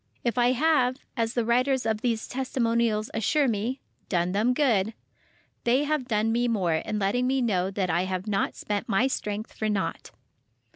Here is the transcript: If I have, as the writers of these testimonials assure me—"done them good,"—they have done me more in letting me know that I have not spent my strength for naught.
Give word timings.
If 0.23 0.35
I 0.35 0.53
have, 0.53 0.97
as 1.15 1.35
the 1.35 1.45
writers 1.45 1.85
of 1.85 2.01
these 2.01 2.27
testimonials 2.27 3.11
assure 3.13 3.47
me—"done 3.47 4.31
them 4.31 4.55
good,"—they 4.55 5.83
have 5.83 6.07
done 6.07 6.31
me 6.31 6.47
more 6.47 6.73
in 6.77 6.97
letting 6.97 7.27
me 7.27 7.39
know 7.39 7.69
that 7.69 7.91
I 7.91 8.05
have 8.05 8.25
not 8.25 8.55
spent 8.55 8.89
my 8.89 9.05
strength 9.05 9.53
for 9.53 9.69
naught. 9.69 10.09